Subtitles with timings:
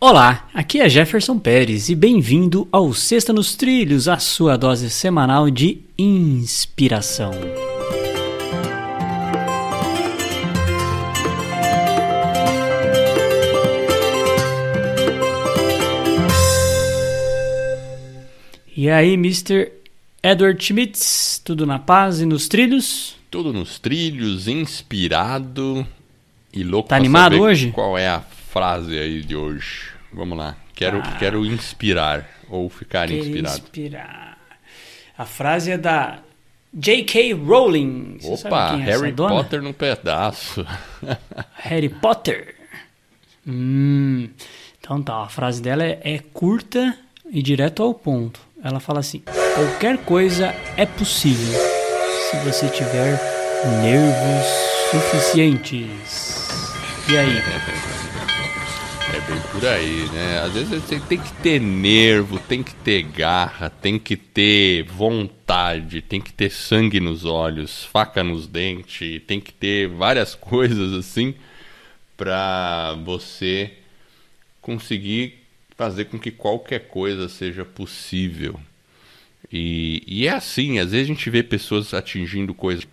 [0.00, 5.50] Olá, aqui é Jefferson Pérez e bem-vindo ao Sexta nos Trilhos, a sua dose semanal
[5.50, 7.32] de inspiração.
[18.76, 19.72] E aí, Mr.
[20.22, 23.16] Edward Schmitz, tudo na paz e nos trilhos?
[23.28, 25.84] Tudo nos trilhos, inspirado
[26.54, 27.72] e louco Tá animado hoje?
[27.72, 29.90] Qual é a frase aí de hoje?
[30.12, 30.56] Vamos lá.
[30.74, 31.16] Quero, Ah.
[31.18, 33.58] quero inspirar ou ficar inspirado.
[33.58, 34.38] inspirar.
[35.16, 36.18] A frase é da
[36.72, 37.32] J.K.
[37.34, 38.18] Rowling.
[38.20, 39.12] Você Opa, é Harry?
[39.12, 40.66] Potter no pedaço.
[41.56, 42.54] Harry Potter.
[43.46, 44.28] Hum.
[44.80, 46.96] Então tá, a frase dela é, é curta
[47.30, 48.40] e direto ao ponto.
[48.62, 49.22] Ela fala assim:
[49.54, 51.58] qualquer coisa é possível
[52.30, 53.18] se você tiver
[53.82, 54.46] nervos
[54.90, 55.88] suficientes.
[57.10, 57.42] E aí?
[59.28, 60.38] Bem por aí, né?
[60.38, 66.00] Às vezes você tem que ter nervo, tem que ter garra, tem que ter vontade,
[66.00, 71.34] tem que ter sangue nos olhos, faca nos dentes, tem que ter várias coisas assim
[72.16, 73.72] pra você
[74.62, 75.34] conseguir
[75.76, 78.58] fazer com que qualquer coisa seja possível.
[79.52, 82.86] E, e é assim, às vezes a gente vê pessoas atingindo coisas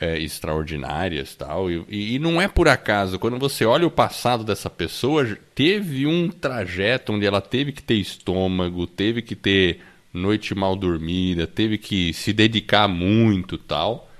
[0.00, 4.70] é, extraordinárias tal e, e não é por acaso quando você olha o passado dessa
[4.70, 9.80] pessoa teve um trajeto onde ela teve que ter estômago teve que ter
[10.12, 14.10] noite mal dormida teve que se dedicar muito tal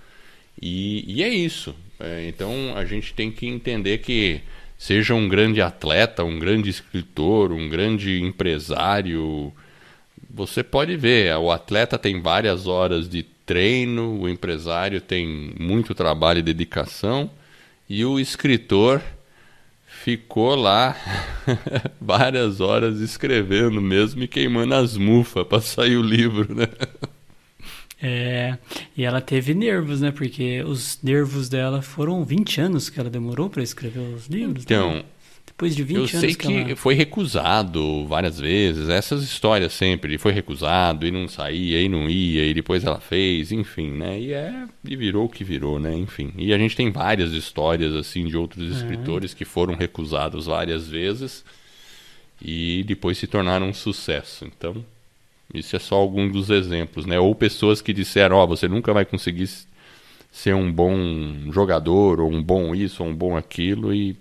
[0.61, 1.75] e, e é isso.
[1.99, 4.41] É, então a gente tem que entender que
[4.79, 9.53] seja um grande atleta um grande escritor um grande empresário
[10.35, 16.39] você pode ver, o atleta tem várias horas de treino, o empresário tem muito trabalho
[16.39, 17.31] e dedicação,
[17.89, 19.03] e o escritor
[19.87, 20.97] ficou lá
[22.01, 26.69] várias horas escrevendo mesmo e queimando as mufas para sair o livro, né?
[28.03, 28.59] É,
[28.95, 30.11] e ela teve nervos, né?
[30.11, 34.65] Porque os nervos dela foram 20 anos que ela demorou para escrever os livros.
[34.91, 35.05] né?
[35.57, 36.77] Depois de 20 eu anos sei que, que ela...
[36.77, 42.11] foi recusado várias vezes, essas histórias sempre, ele foi recusado e não saía e não
[42.11, 44.19] ia, e depois ela fez, enfim, né?
[44.19, 45.95] E é, e virou o que virou, né?
[45.95, 46.33] Enfim.
[46.37, 51.45] E a gente tem várias histórias assim de outros escritores que foram recusados várias vezes
[52.43, 54.45] e depois se tornaram um sucesso.
[54.45, 54.85] Então,
[55.53, 57.21] isso é só algum dos exemplos, né?
[57.21, 59.49] Ou pessoas que disseram, ó, você nunca vai conseguir
[60.33, 64.17] ser um bom jogador, ou um bom isso, ou um bom aquilo, e